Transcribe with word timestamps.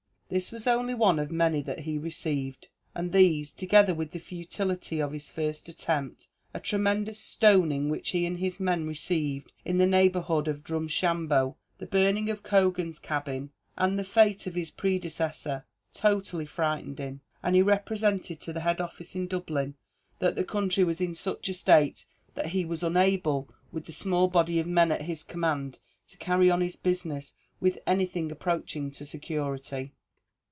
This 0.33 0.49
was 0.49 0.65
only 0.65 0.93
one 0.93 1.19
of 1.19 1.29
many 1.29 1.61
that 1.63 1.81
he 1.81 1.97
received 1.97 2.69
and 2.95 3.11
these, 3.11 3.51
together 3.51 3.93
with 3.93 4.11
the 4.11 4.17
futility 4.19 5.01
of 5.01 5.11
his 5.11 5.29
first 5.29 5.67
attempt 5.67 6.29
a 6.53 6.59
tremendous 6.61 7.19
stoning 7.19 7.89
which 7.89 8.11
he 8.11 8.25
and 8.25 8.39
his 8.39 8.57
men 8.57 8.87
received 8.87 9.51
in 9.65 9.77
the 9.77 9.85
neighbourhood 9.85 10.47
of 10.47 10.63
Drumshambo 10.63 11.57
the 11.79 11.85
burning 11.85 12.29
of 12.29 12.43
Cogan's 12.43 12.97
cabin, 12.97 13.51
and 13.75 13.99
the 13.99 14.05
fate 14.05 14.47
of 14.47 14.55
his 14.55 14.71
predecessor, 14.71 15.65
totally 15.93 16.45
frightened 16.45 16.99
him; 16.99 17.19
and 17.43 17.53
he 17.53 17.61
represented 17.61 18.39
to 18.39 18.53
the 18.53 18.61
head 18.61 18.79
office 18.79 19.15
in 19.17 19.27
Dublin 19.27 19.75
that 20.19 20.35
the 20.35 20.45
country 20.45 20.85
was 20.85 21.01
in 21.01 21.13
such 21.13 21.49
a 21.49 21.53
state, 21.53 22.05
that 22.35 22.51
he 22.51 22.63
was 22.63 22.83
unable, 22.83 23.49
with 23.73 23.85
the 23.85 23.91
small 23.91 24.29
body 24.29 24.59
of 24.59 24.65
men 24.65 24.93
at 24.93 25.01
his 25.01 25.25
command, 25.25 25.79
to 26.07 26.15
carry 26.19 26.49
on 26.49 26.61
his 26.61 26.77
business 26.77 27.33
with 27.59 27.79
anything 27.85 28.31
approaching 28.31 28.89
to 28.91 29.03
security. 29.03 29.91